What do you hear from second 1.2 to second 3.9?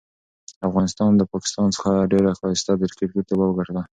پاکستان څخه ډيره ښايسته د کرکټ لوبه وګټله.